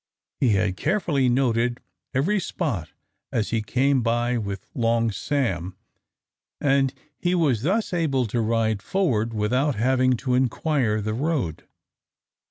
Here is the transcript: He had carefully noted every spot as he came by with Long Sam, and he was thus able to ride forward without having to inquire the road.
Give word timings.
He 0.39 0.49
had 0.53 0.77
carefully 0.77 1.29
noted 1.29 1.79
every 2.11 2.39
spot 2.39 2.89
as 3.31 3.51
he 3.51 3.61
came 3.61 4.01
by 4.01 4.35
with 4.35 4.65
Long 4.73 5.11
Sam, 5.11 5.75
and 6.59 6.91
he 7.19 7.35
was 7.35 7.61
thus 7.61 7.93
able 7.93 8.25
to 8.25 8.41
ride 8.41 8.81
forward 8.81 9.31
without 9.31 9.75
having 9.75 10.13
to 10.17 10.33
inquire 10.33 11.01
the 11.01 11.13
road. 11.13 11.67